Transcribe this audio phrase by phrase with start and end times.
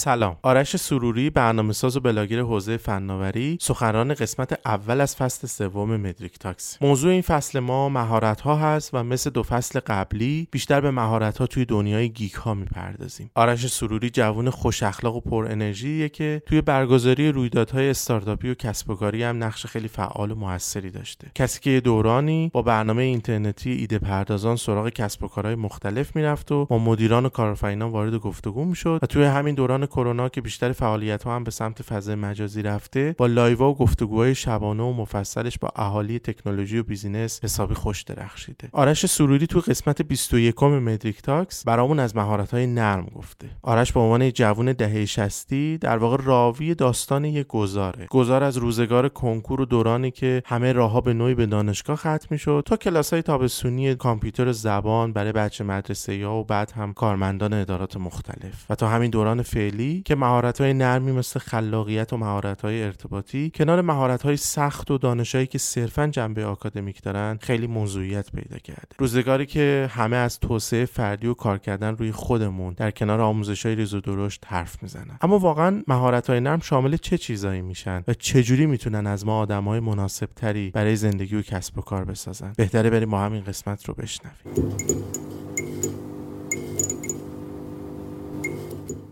[0.00, 0.36] سلام.
[0.42, 6.38] آرش سروری برنامه ساز و بلاگر حوزه فناوری سخنران قسمت اول از فصل سوم Medrick
[6.38, 10.90] Talks موضوع این فصل ما مهارت ها هست و مثل دو فصل قبلی بیشتر به
[10.90, 13.30] مهارت ها توی دنیای geek ها می‌پردازیم.
[13.34, 18.90] آرش سروری جوون خوش اخلاق و پر انرژیه که توی برگزاری رویدادهای استارتاپی و کسب
[18.90, 21.30] و کاری هم نقش خیلی فعال و موثری داشته.
[21.34, 26.64] کسی که دورانی با برنامه اینترنتی ایده پردازان سراغ کسب و کارهای مختلف می‌رفت و
[26.64, 31.22] با مدیران و کارآفرینان وارد گفتگو می‌شد و توی همین دوران کرونا که بیشتر فعالیت
[31.22, 35.58] ها هم به سمت فضای مجازی رفته با live ا و گفتگوهای شبانه و مفصلش
[35.58, 38.68] با اهالی تکنولوژی و business حسابی خوش درخشیده.
[38.72, 43.48] آرش سروری تو قسمت 21 Medrick Talks برامون از مهارت های نرم گفته.
[43.62, 49.08] آرش به عنوان جوون دهه 60 در واقع راوی داستان یک گذاره گذار از روزگار
[49.08, 53.22] کنکور و دورانی که همه راهها به نوعی به دانشگاه ختم می‌شد تا کلاس های
[53.22, 58.66] تابستونی کامپیوتر زبان برای بچه مدرسه ها و بعد هم کارمندان ادارات مختلف.
[58.70, 63.52] و تا همین دوران فعلی که مهارت های نرمی مثل خلاقیت و مهارت های ارتباطی
[63.54, 68.96] کنار مهارت های سخت و دانشهایی که صرفا جنبه آکادمیک دارن خیلی موضوعیت پیدا کرده.
[68.98, 73.74] روزگاری که همه از توسعه فردی و کار کردن روی خودمون در کنار آموزش های
[73.74, 75.18] ریز و درشت حرف می‌زنن.
[75.20, 79.64] اما واقعا مهارت های نرم شامل چه چیزایی میشن و چجوری می‌تونن از ما آدم
[79.64, 83.84] های مناسب تری برای زندگی و کسب و کار بسازن؟ بهتره بریم با همین قسمت
[83.84, 85.49] رو بشنویم.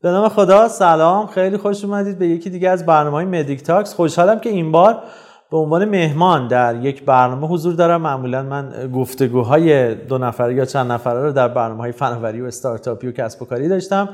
[0.09, 1.27] به نام خدا سلام.
[1.27, 3.95] خیلی خوش اومدید به یکی دیگه از برنامه های مدیک تاکس.
[3.95, 5.03] خوشحالم که این بار
[5.51, 8.03] به عنوان مهمان در یک برنامه حضور دارم.
[8.03, 13.07] معمولا من گفتگوهای دو نفره یا چند نفره رو در برنامه های فناوری و استارتاپی
[13.07, 14.09] و کسب و کاری داشتم.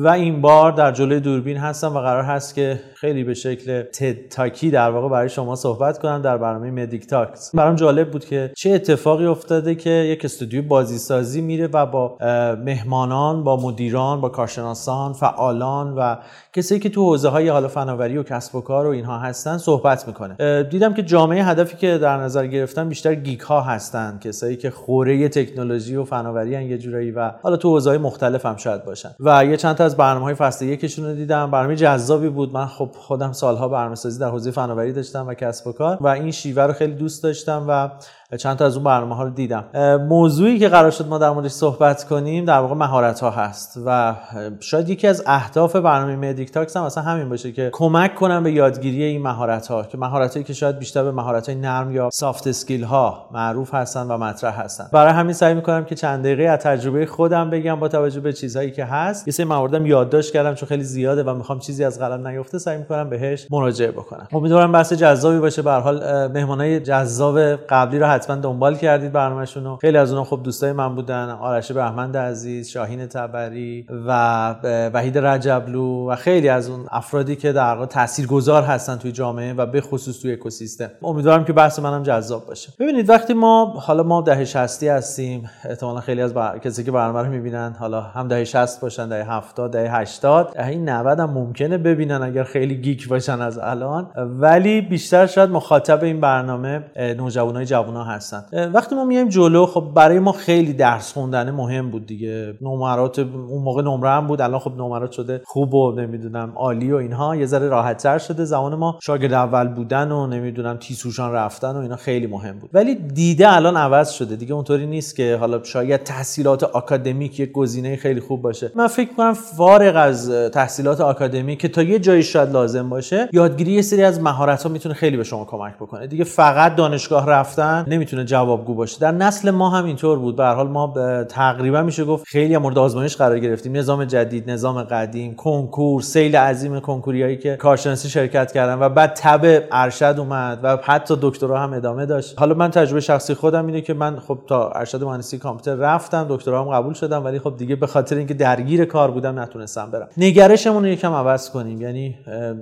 [0.00, 3.82] و این بار در جلوی دوربین هستم و قرار هست که خیلی به شکل
[4.30, 7.54] talk ی در واقع برای شما صحبت کنم در برنامه Medrick Talks.
[7.54, 12.16] برام جالب بود که چه اتفاقی افتاده که یک استودیو بازیسازی میره و با
[12.64, 16.16] مهمانان با مدیران با کارشناسان فعالان و
[16.52, 20.06] کسایی که تو حوزه های حالا فناوری و کسب و کار و اینها هستن صحبت
[20.06, 20.62] می‌کنه.
[20.62, 25.28] دیدم که جامعه هدفی که در نظر گرفتن بیشتر geek ها هستن کسایی که خوره
[25.28, 29.10] تکنولوژی و فناوری یه جورایی و حالا تو حوزه مختلف هم شاید باشن.
[29.20, 31.50] و یه چند از برنامه های فصل یکشون رو دیدم.
[31.50, 32.52] برنامه جذابی بود.
[32.52, 36.30] من خب خودم سالها برنامه‌سازی در حوزه فناوری داشتم و کسب و کار و این
[36.30, 37.90] شیوه رو خیلی دوست داشتم و
[38.36, 39.64] چند تا از اون برنامه ها رو دیدم.
[40.08, 44.14] موضوعی که قرار شد ما در موردش صحبت کنیم در واقع مهارت ها هست و
[44.60, 48.52] شاید یکی از اهداف برنامه Medrick Talks هم اصلا همین باشه که کمک کنم به
[48.52, 52.10] یادگیری این مهارت ها که مهارت هایی که شاید بیشتر به مهارت های نرم یا
[52.12, 54.88] soft skill ها معروف هستن و مطرح هستن.
[54.92, 58.70] برای همین سعی می‌کنم که چند دقیقه از تجربه خودم بگم با توجه به چیزهایی
[58.70, 59.28] که هست.
[59.28, 62.78] یه سری مواردم یادداشت کردم چون خیلی زیاده و می‌خوام چیزی از قلم نیفته سعی
[62.78, 64.28] می‌کنم بهش مراجعه بکنم.
[64.32, 65.62] امیدوارم بحث جذابی باشه.
[65.62, 70.24] به هر حال مهمانای جذاب قبلی رو حتما دنبال کردید برنامه‌شون رو خیلی از اونها
[70.24, 71.30] خب دوستای من بودن.
[71.30, 74.54] آرش بهمند عزیز شاهین تبری و
[74.94, 79.66] وحید رجبلو و خیلی از اون افرادی که در واقع تاثیرگذار هستن توی جامعه و
[79.66, 80.90] به خصوص توی اکوسیستم.
[81.02, 82.72] امیدوارم که بحث منم جذاب باشه.
[82.80, 85.50] ببینید وقتی ما حالا ما دهه 60 هستیم.
[85.64, 86.58] احتمالا خیلی از بر...
[86.58, 90.74] کسی که برنامه رو می‌بینن حالا هم دهه 60 باشن دهه 70 دهه 80 دهه
[90.74, 94.10] 90 هم ممکنه ببینن اگر خیلی گیک باشن از الان.
[94.16, 98.70] ولی بیشتر شاید مخاطب این برنامه نوجوانای جوونا هستن.
[98.74, 102.54] وقتی ما میایم جلو خب برای ما خیلی درس خوندن مهم بود دیگه.
[102.60, 106.96] نمرات اون موقع نمره هم بود الان خب نمرات شده خوب و نمی‌دونم عالی و
[106.96, 107.36] اینها.
[107.36, 108.44] یه ذره راحت تر شده.
[108.44, 112.70] زمان ما شاگرد اول بودن و نمی‌دونم تیسوشان رفتن و اینا خیلی مهم بود.
[112.72, 114.54] ولی دیده الان عوض شده دیگه.
[114.54, 118.72] اونطوری نیست که حالا شاید تحصیلات آکادمیک یک گزینه خیلی خوب باشه.
[118.74, 123.72] من فکر کنم فارغ از تحصیلات آکادمیک که تا یه جایی شاید لازم باشه یادگیری
[123.72, 126.06] یه سری از مهارت ها می‌تونه خیلی به شما کمک بکنه.
[126.06, 129.00] دیگه فقط دانشگاه رفتن نمی‌تونه جوابگو باشه.
[129.00, 130.36] در نسل ما هم اینطور بود.
[130.36, 130.94] به هر حال ما
[131.28, 133.76] تقریبا میشه گفت خیلی مورد آزمایش قرار گرفتیم.
[133.76, 139.62] نظام جدید نظام قدیم کنکور سیل عظیم کنکوریایی که کارشناسی شرکت کردن و بعد تب
[139.72, 142.38] ارشد اومد و حتی دکترا هم ادامه داشت.
[142.38, 146.64] حالا من تجربه شخصی خودم اینه که من خب تا ارشد مهندسی کامپیوتر رفتم دکترا
[146.64, 150.08] هم قبول شدم ولی خب دیگه به خاطر اینکه درگیر کار بودم نتونستم برم.
[150.16, 151.82] نگرشمون رو یکم عوض کنیم.
[151.82, 152.18] یعنی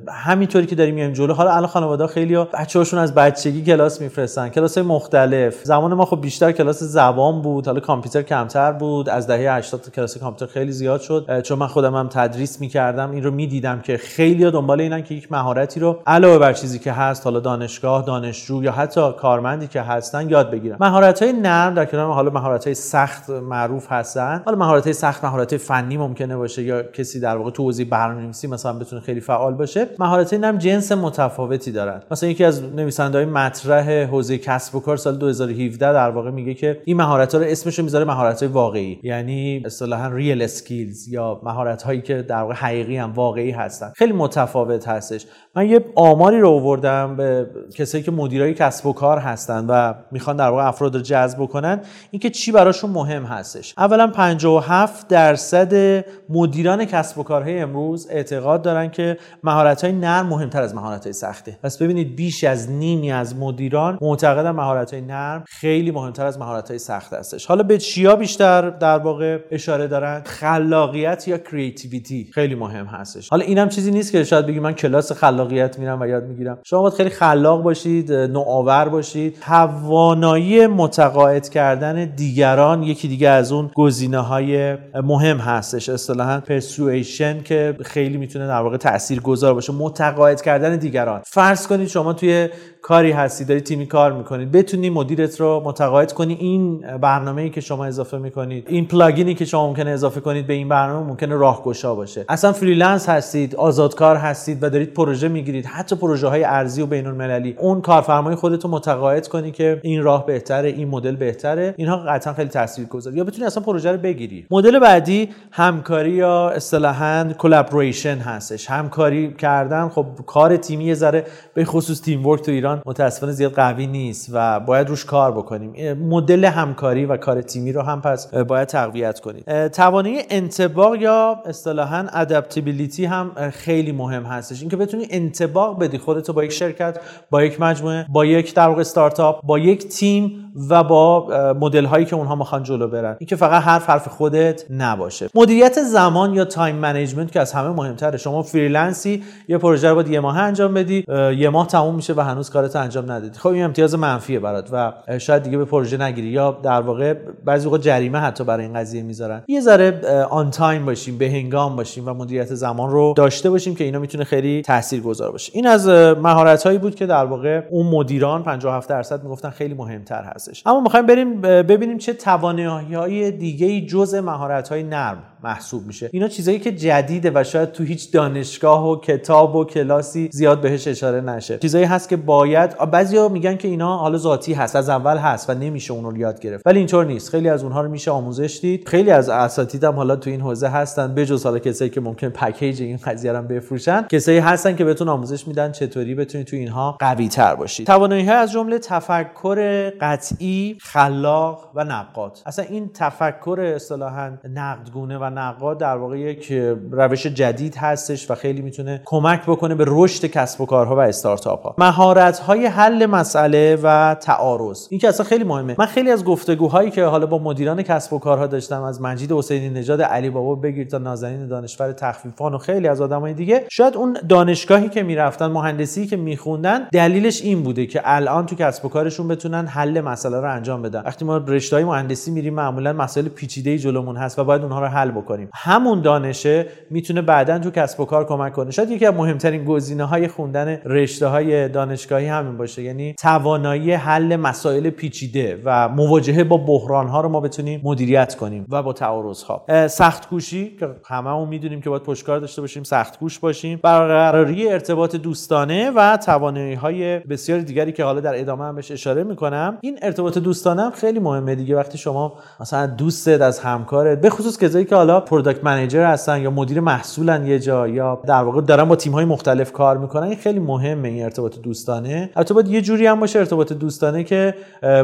[0.08, 1.34] همینطوری که داریم میایم جلو.
[1.34, 4.48] حالا الان خانواده خیلی بچه‌هاشون از بچگی کلاس میفرستن.
[4.48, 5.25] کلاس مختلف
[5.62, 9.08] زمان ما خب بیشتر کلاس زبان بود حالا کامپیوتر کمتر بود.
[9.08, 11.40] از دهه 80 کلاس کامپیوتر خیلی زیاد شد.
[11.40, 15.32] چون من خودم هم تدریس می‌کردم این رو می‌دیدم که خیلی دنبال اینن که یک
[15.32, 20.30] مهارتی رو علاوه بر چیزی که هست حالا دانشگاه دانشجو یا حتی کارمندی که هستن
[20.30, 20.76] یاد بگیرن.
[20.80, 24.42] مهارت های نرم در کنار حالا مهارت های سخت معروف هستن.
[24.44, 27.84] حالا مهارت های سخت مهارت های فنی ممکنه باشه یا کسی در واقع تو حوزه
[27.84, 29.86] برنامه‌نویسی مثلا بتونه خیلی فعال باشه.
[29.98, 32.02] مهارت های نرم جنس متفاوتی دارن.
[32.10, 36.54] مثلا یکی از نویسنده‌های مطرح حوزه کسب و کار سال سال 2017 در واقع میگه
[36.54, 39.00] که این مهارت ها رو اسمش رو می‌ذاره مهارت های واقعی.
[39.02, 43.92] یعنی اصطلاحا ریل skills یا مهارت هایی که در واقع حقیقی هم واقعی هستن.
[43.96, 45.26] خیلی متفاوت هستش.
[45.54, 50.36] من یه آماری رو آوردم به کسایی که مدیرای کسب و کار هستن و می‌خوان
[50.36, 51.80] در واقع افراد رو جذب کنن
[52.10, 53.74] اینکه چی براشون مهم هستش.
[53.78, 60.62] اولا 57 درصد مدیران کسب و کارهای امروز اعتقاد دارن که مهارت های نرم مهمتر
[60.62, 61.58] از مهارت های سخته.
[61.62, 66.68] پس ببینید بیش از نیمی از مدیران معتقدن مهارت های نرم خیلی مهمتر از مهارت
[66.68, 67.46] های سخت هستش.
[67.46, 73.28] حالا به چیا بیشتر در واقع اشاره دارن؟ خلاقیت یا creativity خیلی مهم هستش.
[73.28, 76.58] حالا اینم چیزی نیست که شاید بگی من کلاس خلاقیت میرم و یاد می‌گیرم.
[76.64, 79.38] شما باید خیلی خلاق باشید نوآور باشید.
[79.40, 85.88] توانایی متقاعد کردن دیگران یکی دیگه از اون گزینه های مهم هستش.
[85.88, 89.72] اصطلاحا persuasion که خیلی می‌تونه در واقع تاثیرگذار باشه.
[89.72, 91.20] متقاعد کردن دیگران.
[91.26, 92.48] فرض کنید شما توی
[92.86, 96.34] کاری هستی داری تیمی کار می‌کنید بتونی مدیرت رو متقاعد کنی.
[96.34, 100.46] این برنامه ای که شما اضافه می‌کنید این plugin ی که شما ممکنه اضافه کنید
[100.46, 102.24] به این برنامه ممکنه راهگشا باشه.
[102.28, 107.06] اصلا freelance هستید آزادکار هستید و دارید پروژه می‌گیرید حتی پروژه های ارزی و بین
[107.06, 111.74] المللی اون کارفرمای خودت رو متقاعد کنی که این راه بهتره این مدل بهتره.
[111.76, 113.14] اینها قطعا خیلی تاثیرگذار.
[113.14, 114.46] یا بتونی اصلا پروژه رو بگیری.
[114.50, 118.70] مدل بعدی همکاری یا اصطلاحا collaboration هستش.
[118.70, 121.24] همکاری کردن خب کار تیمی ذره
[121.54, 125.92] به خصوص teamwork تو ایران متاسفانه زیاد قوی نیست و باید روش کار بکنیم.
[125.92, 132.06] مدل همکاری و کار تیمی رو هم پس باید تقویت کنید توانایی انطباق یا اصطلاحا
[132.12, 134.60] adaptability هم خیلی مهم هستش.
[134.60, 136.98] اینکه بتونی انطباق بدی خودتو با یک شرکت
[137.30, 141.28] با یک مجموعه با یک در واقع استارتاپ با یک تیم و با
[141.60, 143.16] مدل هایی که اونها می‌خوان جلو برن.
[143.20, 145.28] اینکه فقط حرف حرف خودت نباشه.
[145.34, 148.18] مدیریت زمان یا time management که از همه مهمتره.
[148.18, 151.04] شما freelance ی یه پروژه رو باید یه ماه انجام بدی
[151.38, 153.38] یه ماه تموم میشه و هنوز کارت انجام ندادی.
[153.38, 157.14] خب این امتیاز منفیه برات و شاید دیگه یه پروژه نگیری یا در واقع
[157.44, 159.42] بعضی وقت جریمه حتی برای این قضیه می‌ذارن.
[159.48, 160.00] یه ذره
[160.30, 164.24] on time باشیم به هنگام باشیم و مدیریت زمان رو داشته باشیم که اینا می‌تونه
[164.24, 165.52] خیلی تاثیرگذار باشه.
[165.54, 170.22] این از مهارت هایی بود که در واقع اون مدیران 57 درصد می‌گفتن خیلی مهمتر
[170.22, 170.62] هستش.
[170.66, 176.10] اما می‌خوایم بریم ببینیم چه توانایی های دیگه جزء مهارت های نرم محسوب میشه.
[176.12, 180.88] اینا چیزایی که جدیده و شاید تو هیچ دانشگاه و کتاب و کلاسی زیاد بهش
[180.88, 181.58] اشاره نشه.
[181.58, 185.54] چیزایی هست که باید بعضیا میگن که اینا حالا ذاتی هست از اول هست و
[185.54, 186.66] نمیشه اون رو یاد گرفت.
[186.66, 187.30] ولی اینطور نیست.
[187.30, 188.88] خیلی از اونها رو میشه آموزش دید.
[188.88, 192.96] خیلی از اساتیدم حالا تو این حوزه هستن بجز حالا کسایی که ممکن پکیج این
[193.04, 194.02] قضیه رو بفروشن.
[194.02, 197.86] کسایی هستن که بهتون آموزش میدن چطوری بتونید تو اینها قوی تر باشید.
[197.86, 202.38] توانایی از جمله تفکر قطعی خلاق و نقاد.
[202.46, 206.52] اصلا این تفکر اصطلاحا نقدگونه و نقاد در واقع یک
[206.90, 211.62] روش جدید هستش و خیلی می‌تونه کمک بکنه به رشد کسب و کارها و استارتاپ
[211.62, 214.86] ها مهارت های حل مسئله و تعارض.
[214.90, 215.74] این که اصلا خیلی مهمه.
[215.78, 219.68] من خیلی از گفتگوهایی که حالا با مدیران کسب و کارها داشتم از مجید حسینی
[219.68, 224.18] نژاد علی بابا بگیر تا نازنین دانشور تخفیفان و خیلی از آدمای دیگه شاید اون
[224.28, 229.28] دانشگاهی که می‌رفتن مهندسی که میخوندن دلیلش این بوده که الان تو کسب و کارشون
[229.28, 231.02] بتونن حل مسئله رو انجام بدن.
[231.06, 235.10] وقتی ما رشته مهندسی میریم معمولا مسائل پیچیده جلومون هست و باید اونها رو حل
[235.20, 235.50] بکنیم.
[235.54, 238.70] همون دانشه می‌تونه بعدا تو کسب و کار کمک کنه.
[238.70, 242.82] شاید یکی از مهمترین گزینه های خوندن رشته های دانشگاهی همین باشه.
[242.82, 248.66] یعنی توانایی حل مسائل پیچیده و مواجهه با بحران ها رو ما بتونیم مدیریت کنیم
[248.68, 253.18] و با تعارض ها سخت کوشی که هممون می‌دونیم که باید پشتکار داشته باشیم سخت
[253.18, 258.74] کوش باشیم برقراری ارتباط دوستانه و توانایی های بسیار دیگری که حالا در ادامه هم
[258.74, 259.78] بهش اشاره می‌کنم.
[259.80, 261.76] این ارتباط دوستانه هم خیلی مهمه دیگه.
[261.76, 266.50] وقتی شما مثلا دوستت از همکارت به خصوص کسایی که حالا product manager هستن یا
[266.50, 270.36] مدیر محصولن یه جا یا در واقع دارن با تیم های مختلف کار می‌کنن این
[270.36, 272.30] خیلی مهمه این ارتباط دوستانه.
[272.36, 274.54] البته باید یه جوری هم باشه ارتباط دوستانه که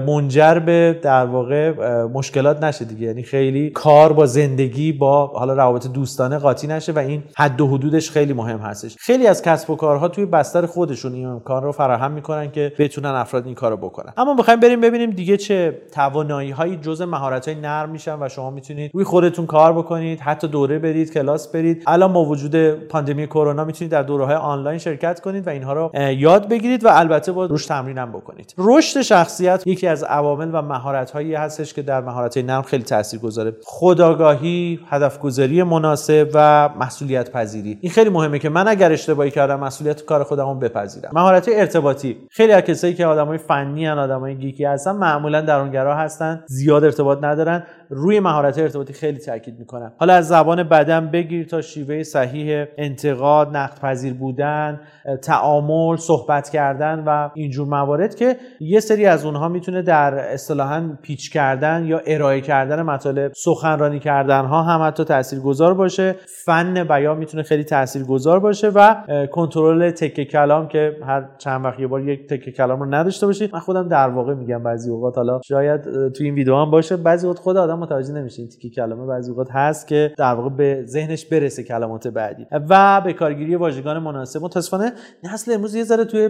[0.06, 1.72] منجر به در واقع
[2.06, 3.06] مشکلات نشه دیگه.
[3.06, 7.66] یعنی خیلی کار با زندگی با حالا روابط دوستانه قاطی نشه و این حد و
[7.66, 8.96] حدودش خیلی مهم هستش.
[8.98, 13.08] خیلی از کسب و کارها توی بستر خودشون این امکان رو فراهم می‌کنن که بتونن
[13.08, 14.12] افراد این کارو بکنن.
[14.16, 18.50] اما می‌خوایم بریم ببینیم دیگه چه توانایی های جزء مهارت های نرم میشن و شما
[18.50, 19.91] می‌تونید روی خودتون کار بکنید.
[20.20, 24.78] حتی دوره برید کلاس برید الان با وجود پاندمی کرونا می‌تونید در دوره های آنلاین
[24.78, 28.54] شرکت کنید و اینها رو یاد بگیرید و البته با روش تمرین هم بکنید.
[28.58, 33.52] رشد شخصیت یکی از عوامل و مهارت هایی هستش که در مهارت نرم خیلی تاثیرگذاره.
[33.64, 39.60] خداگاهی هدف گذاری مناسب و مسئولیت پذیری این خیلی مهمه که من اگر اشتباهی کردم
[39.60, 41.10] مسئولیت کار خودمو بپذیرم.
[41.14, 42.16] مهارت ارتباطی.
[42.30, 47.18] خیلی از کسایی که آدمای فنی ان آدمای گیکی هستن معمولا درونگرا هستن زیاد ارتباط
[47.24, 47.62] ندارن.
[47.90, 52.64] روی مهارت ارتباطی خیلی تاکید می‌کنن می‌کنن حالا از زبان بدن بگیر تا شیوه صحیح
[52.78, 54.80] انتقاد نقد پذیر بودن
[55.22, 61.32] تعامل صحبت کردن و اینجور موارد که یه سری از اونها می‌تونه در اصطلاحا پیچ
[61.32, 66.14] کردن یا ارائه کردن مطالب سخنرانی کردن ها هم حتی تاثیرگذار باشه.
[66.44, 68.94] فن بیان می‌تونه خیلی تاثیرگذار باشه و
[69.32, 73.50] کنترل تکه کلام که هر چند وقت یه بار یک تکه کلام رو نداشته باشید
[73.54, 77.26] من خودم در واقع میگم بعضی اوقات حالا شاید تو این ویدیو هم باشه بعضی
[77.26, 79.71] اوقات خود آدم متوجه نمیشه این تکه کلامه بعضی اوقات هست.
[79.88, 82.46] که در واقع به ذهنش برسه کلمات بعدی.
[82.68, 84.42] و به کارگیری واژگان مناسب.
[84.42, 84.92] متاسفانه
[85.24, 86.28] نسل امروز یه ذره توی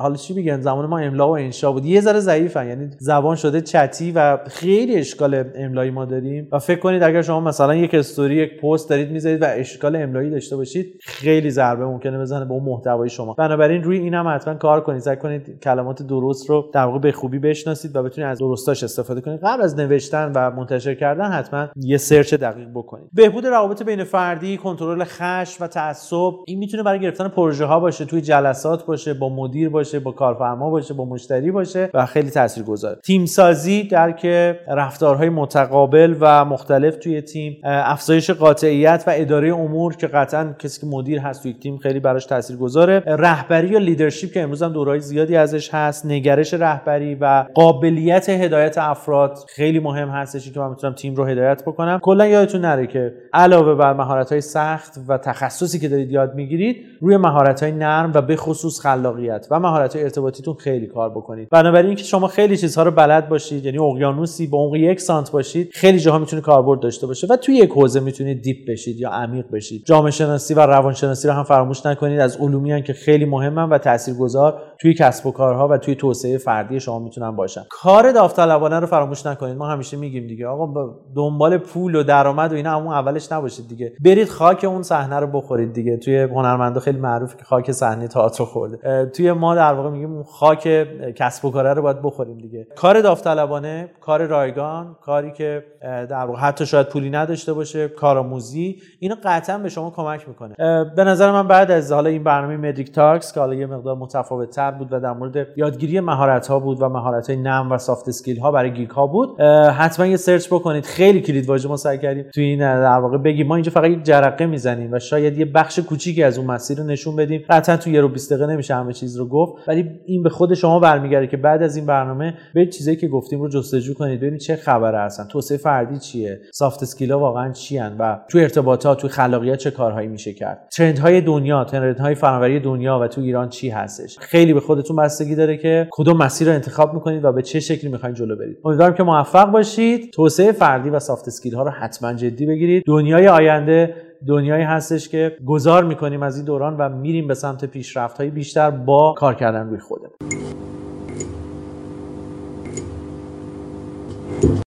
[0.00, 1.84] حالا چی میگن؟ زمان ما املا و انشا بود.
[1.84, 2.68] یه ذره ضعیفن.
[2.68, 6.48] یعنی زبان شده چتی و خیلی اشکال املایی ما داریم.
[6.52, 10.30] و فکر کنید اگر شما مثلا یک استوری یک پست دارید می‌ذارید و اشکال املایی
[10.30, 13.34] داشته باشید خیلی ضربه ممکنه بزنه به اون محتوای شما.
[13.34, 15.00] بنابراین روی این هم حتما کار کنید.
[15.00, 19.20] سعی کنید کلمات درست رو در واقع به خوبی بشناسید و بتونید از درستاش استفاده
[19.20, 19.40] کنید.
[19.42, 24.56] قبل از نوشتن و منتشر کردن حتما یه سرچ دقیق بکنید بهبود روابط بین فردی
[24.56, 29.28] کنترل خشم و تعصب این می‌تونه برای گرفتن پروژه ها باشه توی جلسات باشه با
[29.28, 34.26] مدیر باشه با کارفرما باشه با مشتری باشه و خیلی تاثیرگذاره تیم سازی درک
[34.68, 40.86] رفتارهای متقابل و مختلف توی تیم افزایش قاطعیت و اداره امور که قطعا کسی که
[40.86, 43.02] مدیر هست توی تیم خیلی براش تاثیرگذاره.
[43.06, 48.78] رهبری یا leadership که امروز هم دوره‌های زیادی ازش هست نگرش رهبری و قابلیت هدایت
[48.78, 51.98] افراد خیلی مهم هستش که من می‌تونم تیم رو هدایت بکنم.
[51.98, 56.76] کلا یادتون نره که علاوه بر مهارت های سخت و تخصصی که دارید یاد می‌گیرید
[57.00, 61.48] روی مهارت های نرم و به خصوص خلاقیت و مهارت های ارتباطیتون خیلی کار بکنید.
[61.48, 65.70] بنابراین اینکه شما خیلی چیزها رو بلد باشید یعنی اقیانوسی با عمق یک سانت باشید
[65.72, 69.44] خیلی جاها می‌تونه کاربرد داشته باشه و توی یک حوزه می‌تونید deep بشید یا عمیق
[69.52, 69.84] بشید.
[69.84, 74.62] جامعه شناسی و روانشناسی رو هم فراموش نکنید از علومی که خیلی مهمن و تاثیرگذار
[74.84, 77.62] توی کسب و کارها و توی توسعه فردی شما می‌تونن باشن.
[77.70, 79.56] کار داوطلبانه رو فراموش نکنید.
[79.56, 83.92] ما همیشه میگیم دیگه آقا دنبال پول و درآمد و اینا همون اولش نباشید دیگه.
[84.04, 85.96] برید خاک اون صحنه رو بخورید دیگه.
[85.96, 89.06] توی هنرمندا خیلی معروف که خاک صحنه تئاتر خورده.
[89.06, 90.86] توی ما در واقع میگیم خاک
[91.16, 92.66] کسب و کاره رو باید بخوریم دیگه.
[92.76, 99.14] کار داوطلبانه کار رایگان کاری که در واقع حتی شاید پولی نداشته باشه کارآموزی اینو
[99.24, 100.54] قطعا به شما کمک می‌کنه.
[100.96, 104.50] به نظر من بعد از حالا این برنامه مدیک Talks که حالا یه مقدار متفاوت
[104.50, 108.08] تر بود و در مورد یادگیری مهارت ها بود و مهارت های نرم و soft
[108.08, 109.40] skill ها برای geek ها بود.
[109.78, 110.84] حتما یه search بکنید.
[110.84, 113.46] خیلی کلید واژه ما سعی کردیم تو این در واقع بگیم.
[113.46, 116.84] ما اینجا فقط یک جرقه می‌زنیم و شاید یه بخش کوچیکی از اون مسیر رو
[116.84, 117.44] نشون بدیم.
[117.48, 119.68] قطعا تو یه رو 20 دقیقه نمیشه همه چیز رو گفت.
[119.68, 123.40] ولی این به خود شما برمیگرده که بعد از این برنامه به چیزایی که گفتیم
[123.40, 124.20] رو جستجو کنید.
[124.20, 125.24] ببینید چه خبره هستن.
[125.24, 130.08] توسعه فردی چیه؟ soft skill ها واقعا چی و تو ارتباطات تو خلاقیت چه کارهایی
[130.08, 134.18] میشه کرد؟ trend های دنیا trend های فناوری دنیا و تو ایران چی هستش؟
[134.54, 138.14] به خودتون بستگی داره که کدوم مسیر رو انتخاب می‌کنید و به چه شکلی می‌خواین
[138.14, 138.58] جلو برید.
[138.64, 140.10] امیدوارم که موفق باشید.
[140.12, 142.82] توسعه فردی و سافت اسکیل ها رو حتما جدی بگیرید.
[142.86, 143.94] دنیای آینده
[144.26, 148.70] دنیایی هستش که گذار می‌کنیم از این دوران و میریم به سمت پیشرفت های بیشتر
[148.70, 150.10] با کار کردن روی خودمون.